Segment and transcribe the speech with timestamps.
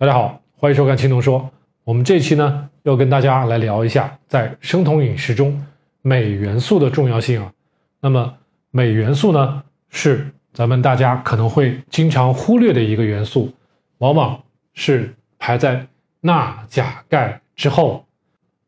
[0.00, 1.50] 大家好，欢迎收看青铜说。
[1.82, 5.60] 我们这期呢要跟大家来聊一下，在生酮饮食中
[6.02, 7.52] 镁元素的重要性啊。
[8.00, 8.32] 那么
[8.70, 13.52] 镁元素呢是咱们大家可能会经常忽略的一个元素，
[13.98, 14.40] 往往
[14.72, 15.88] 是排在
[16.20, 18.04] 钠、钾、钙之后。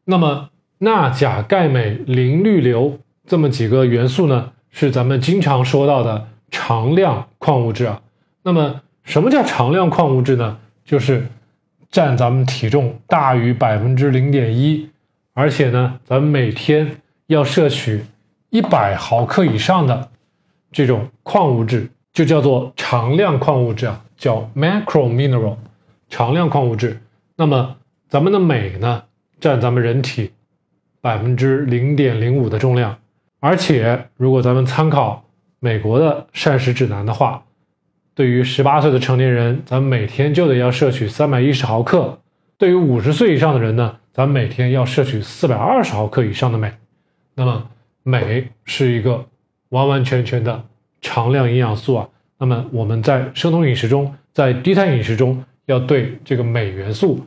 [0.04, 8.02] 那么钠、钾、钙、镁、磷、氯、硫这么几个元素呢，是咱们经常说到的常量矿物质啊。
[8.42, 10.58] 那么什么叫常量矿物质呢？
[10.90, 11.24] 就是
[11.88, 14.90] 占咱们体重大于百分之零点一，
[15.34, 16.96] 而且呢，咱们每天
[17.28, 18.04] 要摄取
[18.48, 20.08] 一百毫克以上的
[20.72, 25.54] 这种矿物质，就叫做常量矿物质啊，叫 macro mineral，
[26.08, 27.00] 常量矿物质。
[27.36, 27.76] 那么
[28.08, 29.04] 咱们的镁呢，
[29.38, 30.32] 占咱们人体
[31.00, 32.98] 百分之零点零五的重量，
[33.38, 35.24] 而且如果咱们参考
[35.60, 37.44] 美国的膳食指南的话。
[38.20, 42.18] 对于十八岁的成年人，咱每天就得要摄取三百一十毫克；
[42.58, 46.70] 对于五十岁以上的人呢，咱每天要摄取四百二十毫克以上的镁。
[47.34, 47.66] 那么，
[48.02, 49.24] 镁是一个
[49.70, 50.62] 完完全全的
[51.00, 52.06] 常量营养素啊。
[52.36, 57.24] 那么，我们在生酮饮食中，在低碳饮食中，要对这个镁元素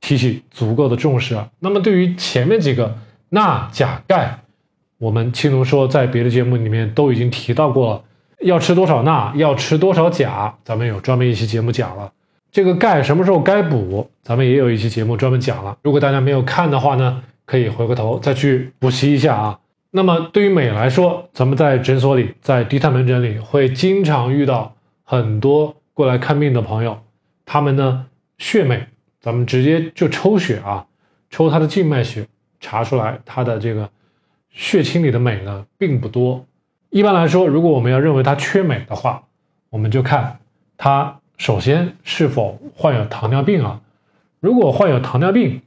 [0.00, 1.48] 提起足够的重视啊。
[1.60, 4.40] 那么，对于前面几个钠、钾、钙，
[4.98, 8.02] 我们青龙说在别的节目里面都已经提到过了。
[8.40, 12.12] 要吃多少钠，要吃多少钾，咱们有专门一期节目讲了。
[12.50, 15.76] 这个钙什么时候该补，咱们也有一期节目专门讲了。
[15.82, 19.58] 如果大家没有看的话呢，可以回过头再去补习一下啊。
[19.92, 24.74] 那么对于镁来说，咱们在诊所里，在低碳门诊里会经常遇到
[25.04, 26.98] 很多过来看病的朋友，
[27.44, 28.06] 他们呢
[28.38, 28.86] 血镁，
[29.20, 30.86] 咱们直接就抽血啊，
[31.28, 32.26] 抽他的静脉血，
[32.58, 33.88] 查出来他的这个
[34.50, 36.44] 血清里的镁呢并不多。
[36.90, 39.22] 一般来说，如果我们要认为他缺镁的话，
[39.70, 40.40] 我们就看
[40.76, 43.80] 他首先是否患有糖尿病啊。
[44.40, 45.62] 如果患有糖尿病，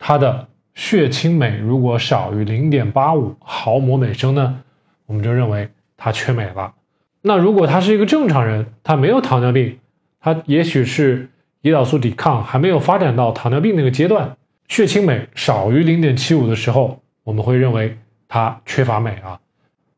[0.00, 4.62] 他的血清镁如果少于零点八五毫摩每升呢，
[5.06, 6.74] 我们就认为他缺镁了。
[7.22, 9.78] 那如果他是一个正常人，他没有糖尿病，
[10.20, 11.30] 他也许是
[11.62, 14.36] 胰岛素抵抗还没有发展到糖尿病那个阶段，
[14.66, 17.96] 血清镁少于零点七五的时候，我们会认为
[18.26, 19.38] 他缺乏镁啊。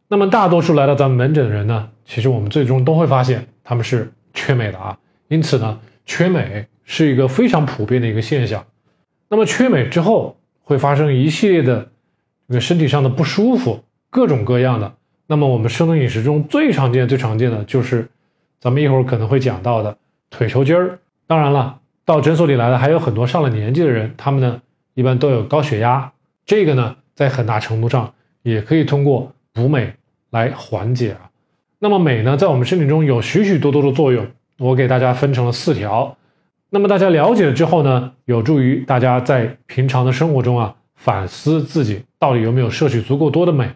[0.08, 4.96] 那么大多数来到咱们门诊的人呢，其实我们最终都会发现他们是缺镁的啊。
[5.26, 8.64] 因此呢，缺镁是一个非常普遍的一个现象。
[9.28, 11.88] 那么缺镁之后会发生一系列的
[12.46, 14.94] 这个身体上的不舒服，各种各样的。
[15.26, 18.08] 那么我们生酮饮食中最常见、最常见的就是
[18.60, 19.96] 咱们一会儿可能会讲到的
[20.30, 21.00] 腿抽筋儿。
[21.26, 24.62] 当然了，到诊所里来的还有很多上了年纪的人，他们呢
[24.94, 26.12] 一般都有高血压。
[26.44, 29.32] 这个呢，在很大程度上也可以通过。
[29.56, 29.94] 补镁
[30.28, 31.30] 来缓解啊，
[31.78, 34.26] 那么镁呢，在我们身体中有许许多多的作用，
[34.58, 36.18] 我给大家分成了四条。
[36.68, 43.70] 那么大家了解了之后呢，有助于大家在平常的生活中啊，反思自己到底有没有摄取足够多的镁，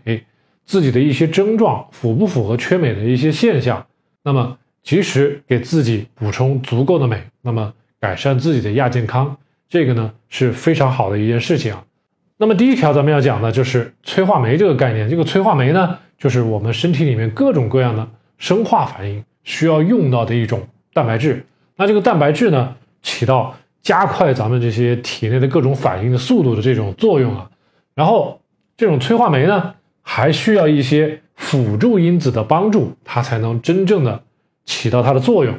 [0.66, 3.86] 自己的一些症状符不符合缺镁的一些现象，
[4.22, 9.34] 那么及时给自己补充足够的镁，那么改善自己的亚健康，
[9.66, 11.82] 这个呢是非常好的一件事情啊。
[12.40, 15.10] 那么第一条咱们要讲的就是催化酶这个概念。
[15.10, 18.08] 这个催化酶呢，就是我们身体里面各种各样的
[18.38, 21.44] 生化反应需要用到的一种蛋白质。
[21.76, 27.50] 那这个蛋白质呢，起到加快咱们这些体内的各种反应的速度的这种作用啊。
[27.94, 28.40] 然后
[28.74, 34.22] 这种催化酶呢，还需要一些辅助因子的帮助，它才能真正的
[34.64, 35.54] 起到它的作用。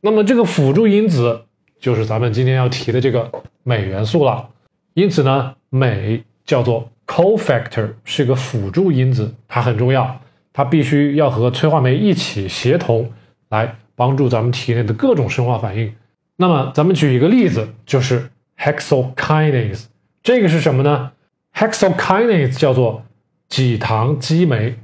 [0.00, 1.42] 那么这个辅助因子
[1.78, 3.30] 就是咱们今天要提的这个
[3.62, 4.48] 镁元素了。
[4.94, 10.20] 因此呢，镁叫做 cofactor，是个辅助因子，它很重要，
[10.52, 13.10] 它必须要和催化酶一起协同，
[13.48, 15.92] 来帮助咱们体内的各种生化反应。
[16.36, 19.86] 那么，咱们举一个例子，就是 hexokinase，
[20.22, 21.10] 这个是什么呢
[21.54, 23.02] ？hexokinase 叫做
[23.48, 24.76] 己糖激酶，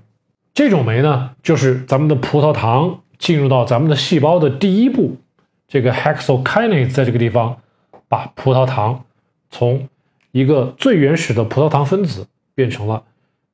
[0.53, 5.17] 这种酶呢，就是咱们的葡萄糖进入到咱们的细胞的第一步。
[5.69, 7.57] 这个 hexokinase 在这个地方
[8.09, 9.05] 把葡萄糖
[9.51, 9.89] 从
[10.33, 13.03] 一个最原始的葡萄糖分子变成了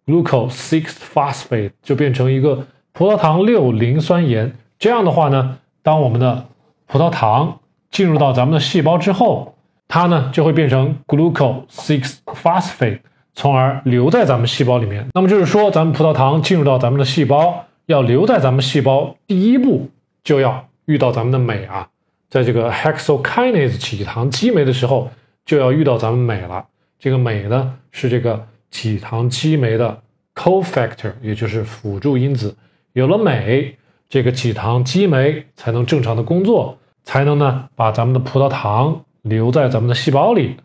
[0.05, 4.55] glucose six phosphate，就变成一个葡萄糖六磷酸盐。
[4.79, 6.47] 这样的话呢，当我们的
[6.87, 9.55] 葡萄糖进入到咱们的细胞之后，
[9.89, 13.01] 它呢就会变成 glucose six phosphate，
[13.35, 15.09] 从而留在咱们细胞里面。
[15.15, 19.89] 那么就是说，咱们葡萄糖进入到咱们的细胞，要留在咱们细胞，第一步
[20.23, 21.89] 就要遇到咱们的镁啊，
[22.29, 25.11] 在这个 hexokinase 起糖激酶的时候。
[25.47, 26.67] 就要遇到咱们镁了。
[26.99, 30.03] 这个镁呢，是这个己糖激酶的
[30.35, 32.55] cofactor，也就是辅助因子。
[32.93, 33.77] 有了镁，
[34.09, 40.57] 这个己糖激酶才能正常的工作，才能呢把咱们的葡萄糖留在咱们的细胞里，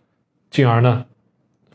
[0.50, 1.04] 进而呢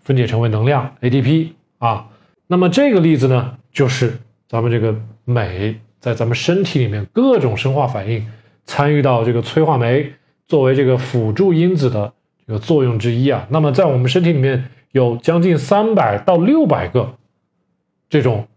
[0.03, 2.09] 分解成为能量 ATP 啊。
[2.47, 4.95] 那么这个例子呢，就是咱们这个
[5.25, 8.25] 镁在咱们身体里面各种生化反应
[8.65, 10.13] 参与到这个催化酶
[10.47, 12.13] 作为这个辅助因子的
[12.47, 13.47] 有作用之一啊。
[13.49, 17.15] 那么在我们身体里面有将近三百到六百个
[18.09, 18.47] 这种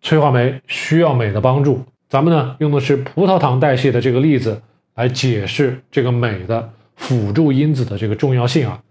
[0.00, 1.84] 催化酶需要镁的帮助。
[2.08, 4.62] 咱们呢用的是葡萄糖代谢的这个例子
[4.94, 8.82] 来解释这个镁的辅助因子的这个重要性啊。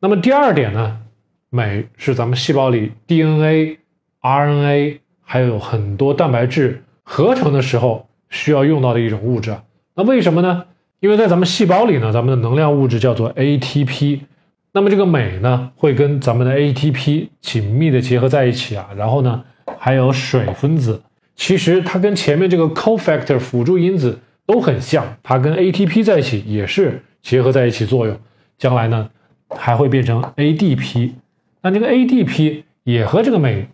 [0.00, 1.00] 那么第二点呢？
[1.50, 3.78] 镁是咱们细胞里 DNA、
[4.22, 9.56] RNA 还有很多蛋白质合成的时候需要用到的一种物质。
[9.96, 10.64] 那为什么呢？
[11.00, 14.20] 因为在咱们细胞里呢，咱们的能量物质叫做 ATP。
[14.72, 18.88] 那么这个镁呢，会跟咱们的 ATP 紧密的结合在一起啊。
[18.96, 19.42] 然后呢，
[19.78, 21.02] 还有水分子，
[21.34, 28.16] 其实它跟前面这个 cofactor 辅助因子都很像，它跟 ATP 在一起也是结合在一起作用。
[28.58, 29.08] 将来呢，
[29.48, 31.12] 还会变成 ADP。
[31.62, 33.66] 那这个 ADP 也和这个镁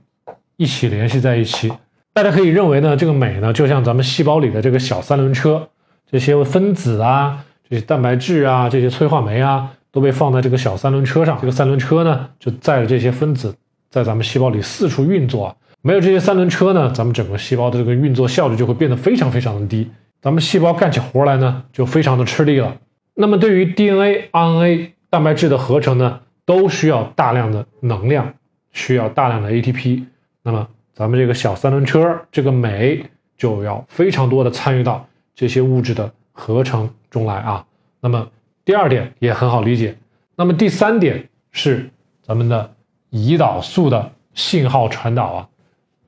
[0.56, 1.72] 一起联系在一起，
[2.14, 5.68] 大家可以认为呢，这个镁呢就像咱们细胞里的这个小三轮车，
[6.10, 11.38] 这些分子啊，这些蛋白质啊，这些催化酶啊，都被放在这个小三轮车上。
[11.40, 13.54] 这个三轮车呢，就载着这些分子
[13.90, 15.56] 在咱们细胞里四处运作。
[15.82, 22.76] 没有这些三轮车呢，咱们整个细胞的这个运作效率就会变得非常非常的低，咱们细胞干起活来呢就非常的吃力了。
[23.14, 26.20] 那么对于 DNA、RNA 蛋白质的合成呢？
[26.44, 28.32] 都需要大量的能量，
[28.70, 30.04] 需要大量的 ATP。
[30.44, 33.04] 那么咱们这个小三轮车，这个酶
[33.36, 35.04] 就要非常多的参与到
[35.36, 37.64] 这些物质的合成中来啊。
[38.00, 38.28] 那么
[38.64, 39.96] 第二点也很好理解。
[40.34, 41.88] 那么第三点是
[42.22, 42.74] 咱们的
[43.12, 45.48] 胰岛素的信号传导啊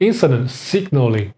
[0.01, 1.31] ，insulin signaling。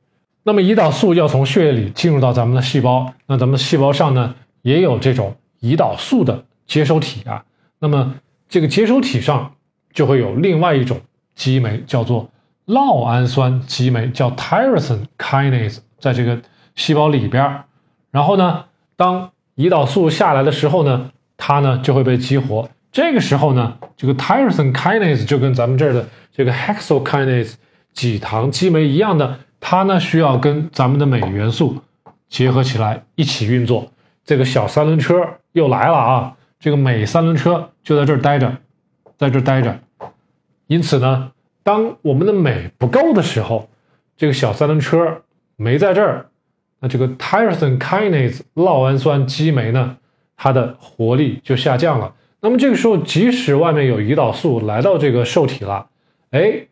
[0.43, 7.45] 那么胰岛素要从血液里进入到咱们的细胞，那咱们细胞上呢也有这种胰岛素的接收体啊。
[7.79, 8.15] 那么
[8.49, 9.55] 这个接收体上
[9.93, 11.01] 就会有另外一种
[11.35, 12.31] 激酶，叫做
[12.67, 16.41] 酪氨酸激酶，叫 tyrosine kinase，在这个
[16.75, 17.63] 细胞里边
[18.11, 18.65] 然后呢，
[18.97, 22.69] 当胰岛素下来的时候呢，它呢就会被激活。
[22.93, 27.55] 这个时候呢，这个 tyrosine kinase 就跟咱们这儿的这个 hexokinase
[27.93, 31.77] 己糖激酶一样的，它呢需要跟咱们的镁元素
[32.29, 33.91] 结合起来一起运作。
[34.25, 35.15] 这个小三轮车
[35.53, 36.37] 又来了啊！
[36.59, 38.57] 这个镁三轮车就在这儿待着，
[39.17, 39.79] 在这儿待着。
[40.67, 43.69] 因此呢，当我们的镁不够的时候，
[44.17, 45.23] 这个小三轮车
[45.57, 46.27] 没在这儿，
[46.81, 49.97] 那这个 tyrosine kinase 酪氨酸激酶呢，
[50.37, 52.15] 它的活力就下降了。
[52.41, 55.87] 那么这个时候，即使外面有胰岛素来到这个受体了，
[56.31, 56.67] 哎，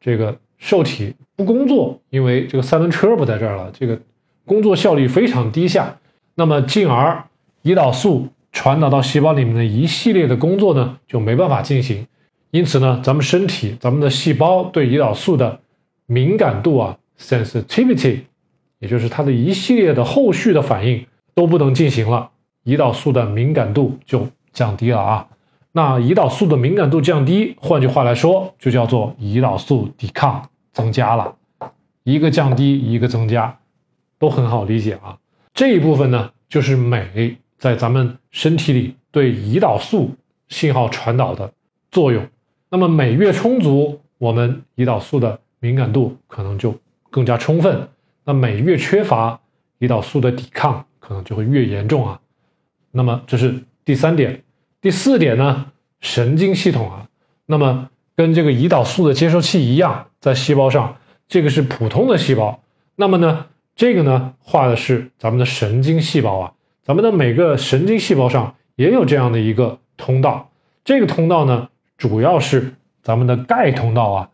[0.00, 3.98] 这个受体不工作，因为这个三轮车不在这儿了，这个
[4.44, 5.96] 工作效率非常低下。
[6.34, 7.24] 那么进而
[7.62, 8.28] 胰岛素。
[8.56, 12.06] 传导到细胞里面的一系列的工作呢，就没办法进行。
[12.52, 15.58] 因此呢，咱们身体、咱们的细胞对胰岛素的
[16.06, 18.20] 敏感度啊，sensitivity，
[18.84, 22.30] 也就是它的一系列的后续的反应都不能进行了，
[22.66, 25.26] 胰岛素的敏感度就降低了啊。
[25.72, 31.34] 那胰岛素的敏感度降低，换句话来说，就叫做胰岛素抵抗增加了。
[32.02, 33.58] 一个降低，一个增加，
[34.18, 35.16] 都很好理解啊。
[35.54, 37.38] 这一部分呢，就是镁。
[37.56, 40.10] 在咱们身体里对胰岛素
[40.48, 41.50] 信号传导的
[41.90, 42.22] 作用，
[42.68, 46.74] 那么镁越充足，我们胰岛素的敏感度可能就
[47.10, 47.88] 更加充分；
[48.24, 49.40] 那镁越缺乏，
[49.78, 52.20] 胰岛素的抵抗可能就会越严重啊。
[52.90, 54.42] 那么这是第三点，
[54.80, 55.66] 第四点呢？
[56.00, 57.08] 神经系统啊，
[57.46, 62.62] 那么跟这个胰岛素的接收器一样，在细胞上，这个是普通的细胞，
[62.96, 66.52] 那么呢，这个呢画的是咱们的神经细胞啊。
[66.82, 70.50] 咱们的每个神经细胞上也有这样的一个通道，
[70.84, 74.30] 这个通道呢，主要是咱们的钙通道啊。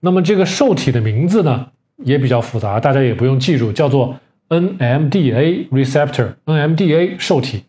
[0.00, 7.64] 那么这个受体的名字呢也比较复杂，大家也不用记住，叫做 NMDA receptor，NMDA 受体。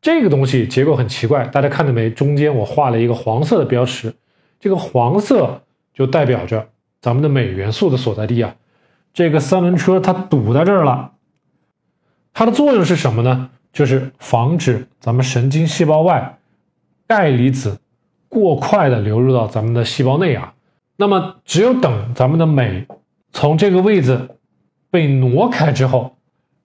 [0.00, 2.10] 这个东西结构很奇怪，大家看到没？
[2.10, 4.14] 中间我画了一个黄色的标识，
[4.60, 6.68] 这个黄色就代表着
[7.00, 8.54] 咱们的镁元素的所在地啊。
[9.12, 11.12] 这个三轮车它堵在这儿了，
[12.32, 13.50] 它的作用是什么呢？
[13.72, 16.38] 就是防止咱们神经细胞外
[17.06, 17.78] 钙离子
[18.28, 20.54] 过快的流入到咱们的细胞内啊。
[20.96, 22.86] 那么，只有等咱们的镁
[23.32, 24.28] 从这个位置
[24.90, 26.16] 被挪开之后，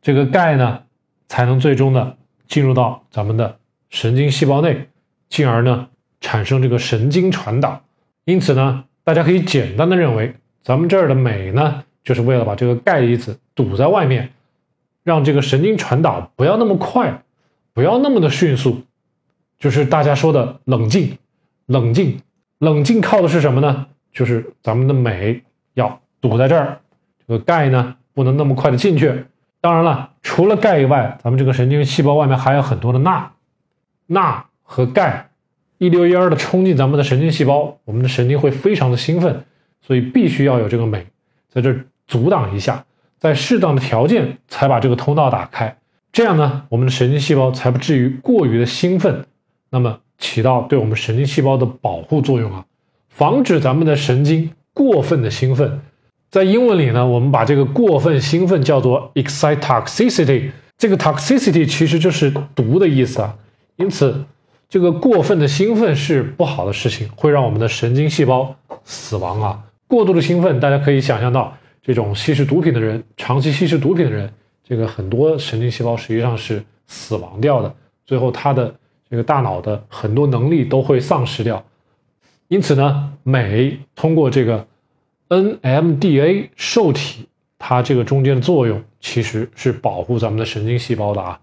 [0.02, 0.84] 这个钙呢
[1.28, 2.18] 才能最终的
[2.48, 3.58] 进入到咱们的
[3.90, 4.88] 神经细胞内，
[5.30, 5.90] 进而呢
[6.22, 7.82] 产生这个神经传导。
[8.26, 14.32] 因此呢，大家可以简单的认为，咱们这儿的镁呢，就是为了把这个钙离子堵在外面。
[15.04, 17.24] 让这个神经传导不要那么快，
[17.74, 18.84] 不要那么的迅速，
[19.60, 21.18] 就是大家说的冷静，
[21.66, 22.22] 冷静，
[22.60, 23.88] 冷静靠的是什么呢？
[24.14, 25.44] 就是咱们的镁
[25.74, 26.80] 要堵在这儿，
[27.28, 29.26] 这个钙呢不能那么快的进去。
[29.60, 33.30] 当然了，除了钙以外，咱们这个神经细胞外面还有很多的钠，
[34.08, 35.30] 钠和钙
[35.80, 39.44] 一溜烟儿的冲进咱们的神经细胞，我们的神经会非常的兴奋，
[39.82, 41.06] 所以必须要有这个镁
[41.50, 41.76] 在这
[42.08, 42.86] 阻挡一下，
[43.20, 45.78] 在适当的条件才把这个通道打开，
[46.14, 49.26] 这样呢，我们的神经细胞才不至于过于的兴奋，
[49.70, 52.66] 那么起到对我们神经细胞的保护作用啊，
[53.10, 55.82] 防止咱们的神经过分的兴奋。
[56.34, 60.50] 在英文里呢，我们把这个过分兴奋叫做 excitotoxicity，
[60.80, 63.38] 这个 toxicity 其实就是毒的意思啊。
[63.76, 64.26] 因此，
[64.68, 69.64] 这个过分的兴奋是不好的事情，会让我们的神经细胞死亡啊。
[69.88, 74.28] 过度的兴奋，大家可以想象到，这种吸食毒品的人，长期吸食毒品的人，
[74.68, 77.72] 这个很多神经细胞实际上是死亡掉的，
[78.08, 78.74] 最后他的
[79.08, 81.64] 这个大脑的很多能力都会丧失掉。
[82.48, 84.66] 因此呢，镁通过这个。
[85.30, 87.28] NMDA 受体，
[87.58, 91.40] 它这个中间的作用其实是保护咱们的神经细胞的啊。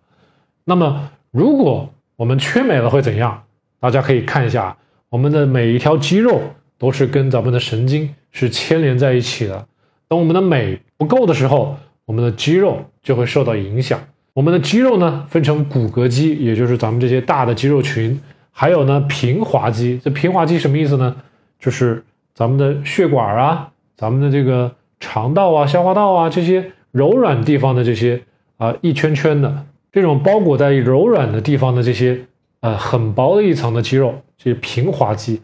[0.64, 3.42] 那么，如果我们缺镁了会怎样？
[3.80, 4.76] 大家可以看一下，
[5.08, 6.42] 我们的每一条肌肉
[6.76, 9.66] 都是跟咱们的神经是牵连在一起的。
[10.06, 13.98] 当我们的镁不够的时候，我们的肌肉就会受到影响。
[14.34, 18.20] 我们的肌肉呢，分成骨骼肌，也就是咱们这些大的肌肉群，
[18.52, 19.98] 还有呢平滑肌。
[20.04, 21.16] 这平滑肌什么意思呢？
[21.58, 22.04] 就是
[22.40, 23.70] 咱们的血管啊。
[23.98, 28.22] 咱们的这个肠道啊、消化道啊这些柔软地方的这些
[28.56, 32.18] 啊一圈圈的这种包裹在柔软的地方的这些
[32.60, 35.42] 呃很薄的一层的肌肉，这些平滑肌，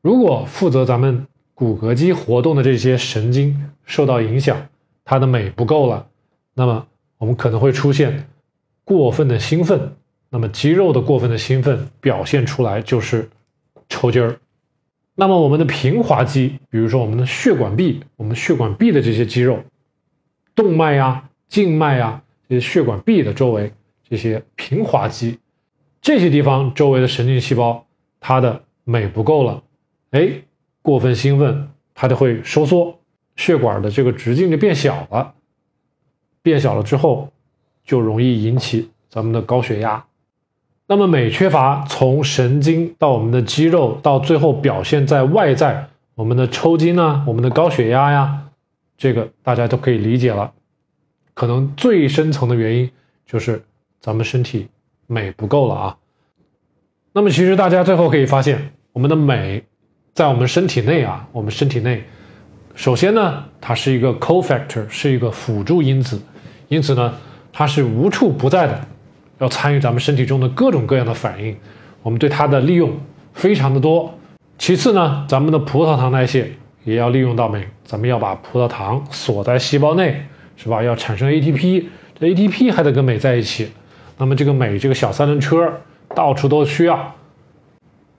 [0.00, 4.56] 如果负责咱们骨骼肌活动的这些神经受到影响，
[5.04, 6.04] 它的镁不够了，
[6.54, 6.84] 那么
[7.18, 8.26] 我们可能会出现
[8.84, 9.92] 过分的兴奋，
[10.28, 13.30] 那么肌肉的过分的兴奋表现出来就是
[13.88, 14.34] 抽筋儿。
[15.14, 19.62] 那么我们的平滑肌，比如说我们的血管壁，我们血管壁的这些肌肉，
[20.54, 23.70] 动脉呀、静脉呀，这些血管壁的周围
[24.08, 25.38] 这些平滑肌，
[26.00, 27.86] 这些地方周围的神经细胞，
[28.20, 29.62] 它的镁不够了，
[30.12, 30.30] 哎，
[30.80, 32.98] 过分兴奋，它就会收缩，
[33.36, 35.34] 血管的这个直径就变小了，
[36.42, 37.30] 变小了之后，
[37.84, 40.02] 就容易引起咱们的高血压。
[40.92, 48.42] 那么镁缺乏，从神经到我们的肌肉，到最后表现在外在，我们的抽筋啊，我们的高血压呀，
[48.98, 50.52] 这个大家都可以理解了。
[51.32, 52.90] 可能最深层的原因
[53.24, 53.64] 就是
[54.00, 54.68] 咱们身体
[55.06, 55.96] 镁不够了啊。
[57.14, 59.64] 那么其实大家最后可以发现，我们的镁
[60.12, 62.04] 在我们身体内啊，我们身体内，
[62.74, 66.20] 首先呢，它是一个 cofactor，是一个辅助因子，
[66.68, 67.14] 因此呢，
[67.50, 68.88] 它是无处不在的。
[69.42, 71.56] 要参与咱们身体中的各种各样的反应，
[72.00, 72.96] 我们对它的利用
[73.34, 74.16] 非常的多。
[74.56, 76.52] 其次呢，咱们的葡萄糖代谢
[76.84, 80.22] 也要利用到镁，咱们要把葡萄糖锁在细胞内，
[80.56, 80.80] 是吧？
[80.80, 81.86] 要产生 ATP，
[82.20, 83.72] 这 ATP 还得跟镁在一起。
[84.16, 85.80] 那么这个镁这个小三轮车
[86.14, 87.16] 到处都需要。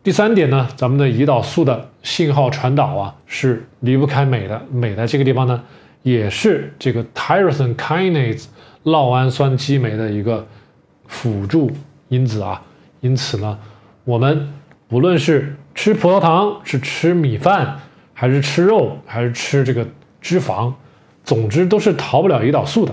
[0.03, 4.61] 第三点呢，咱们的胰岛素的信号传导啊是离不开镁的。
[4.69, 5.63] 镁在这个地方呢，
[6.01, 8.47] 也是这个 tyrosine kinase
[8.83, 10.45] 酪氨酸激酶的一个。
[11.13, 11.71] 辅助
[12.09, 12.59] 因子啊，
[12.99, 13.57] 因此呢，
[14.03, 14.51] 我们
[14.87, 17.79] 不论是吃葡萄糖，是吃米饭，
[18.15, 19.85] 还是吃肉，还是吃这个
[20.19, 20.73] 脂肪，
[21.23, 22.91] 总之都是逃不了胰岛素的。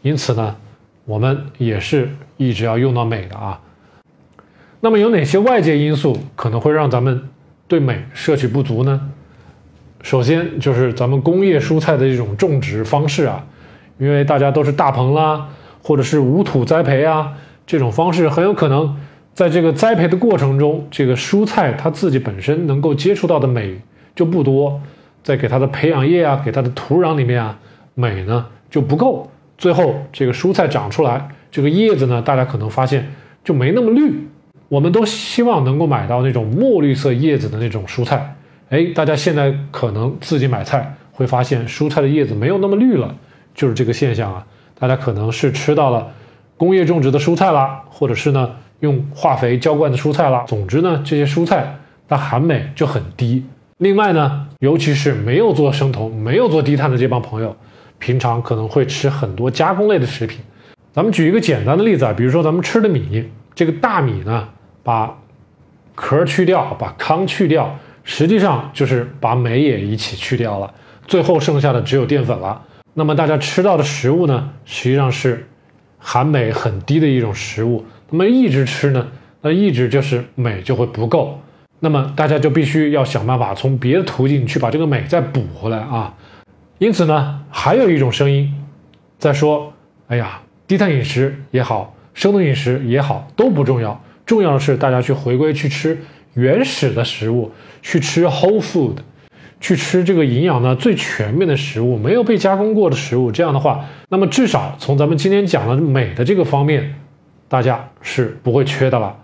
[0.00, 0.56] 因此呢，
[1.04, 3.60] 我们也是一直要用到镁的啊。
[4.80, 7.28] 那么有哪些外界因素可能会让咱们
[7.66, 9.10] 对镁摄取不足呢？
[10.02, 13.44] 首先就是咱们工业蔬菜的这种种植方式啊，
[13.98, 15.48] 因为大家都是大棚啦，
[15.82, 17.34] 或者是无土栽培啊。
[17.66, 18.96] 这种方式很有可能
[19.34, 23.78] 在这个栽培的过程中，这个蔬菜它自己本身能够接触到的镁
[24.14, 24.80] 就不多，
[25.22, 27.58] 在给它的培养液啊，给它的土壤里面啊，
[27.94, 33.10] 镁呢就不够，最后这个蔬菜长出来，这个叶子呢，大家可能发现
[33.44, 34.26] 就没那么绿。
[34.68, 38.36] 我们都希望能够买到那种墨绿色叶子的那种蔬菜，
[38.70, 43.14] 哎，大家现在可能自己买菜会发现蔬菜的叶子没有那么绿了，
[43.54, 44.46] 就是这个现象啊，
[44.78, 46.08] 大家可能是吃到了。
[46.56, 51.76] 工业种植的蔬菜啦，或者是呢用化肥浇灌的蔬菜啦，总之呢这些蔬菜
[52.08, 53.44] 它含镁就很低。
[53.78, 57.54] 另外呢，尤其是没有做生酮、没有做低碳的这帮朋友，
[57.98, 60.40] 平常可能会吃很多加工类的食品。
[60.92, 64.48] 咱们举一个简单的例子啊，比如说咱们吃的米，这个大米呢，
[64.82, 65.14] 把
[65.94, 70.72] 壳去掉，把糠去掉，实际上就是把镁也一起去掉了，
[71.06, 72.62] 最后剩下的只有淀粉了。
[72.94, 75.46] 那么大家吃到的食物呢，实际上是。
[75.98, 77.84] 含镁很低的一种食物。
[78.10, 79.08] 那么一直吃呢，
[79.40, 81.40] 那一直就是镁就会不够。
[81.80, 86.14] 那么大家就必须要想办法从别的途径去把这个镁再补回来啊。
[86.78, 88.52] 因此呢，还有一种声音
[89.18, 89.72] 在说
[90.08, 94.02] ：“哎呀，低碳饮食也好，生酮饮食也好，都不重要。
[94.24, 95.98] 重要的是大家去回归去吃
[96.34, 97.50] 原始的食物，
[97.82, 98.96] 去吃 whole food。”
[99.60, 103.32] 去吃这个营养呢最全面的食物，没有被加工过的食物。
[103.32, 106.94] 这样的话，那么至少从咱们今天讲的美的这个方面，
[107.48, 109.16] 大家是不会缺的了。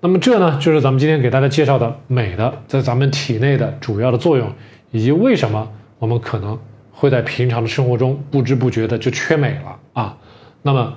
[0.00, 4.50] 那么这呢，就是咱们今天给大家介绍的美的在咱们体内的主要的作用，
[4.92, 5.68] 以及为什么
[5.98, 6.58] 我们可能
[6.92, 10.16] 会在平常的生活中不知不觉的就缺镁了啊。
[10.62, 10.94] 那么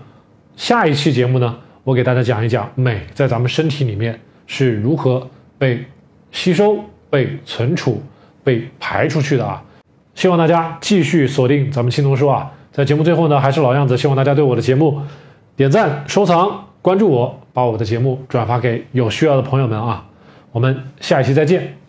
[0.55, 5.83] 下一期节目呢，我给大家讲一讲镁在咱们身体里面是如何被
[6.31, 6.77] 吸收、
[7.09, 8.01] 被存储。
[8.43, 9.61] 被排出去的啊！
[10.15, 15.01] 希望大家继续锁定咱们青铜说啊，在节目最后呢，还是老样子，希望大家对我的节目
[15.55, 20.05] 点赞、收藏、关注我，把我的节目转发给有需要的朋友们啊！
[20.51, 21.82] 我们下一期再见。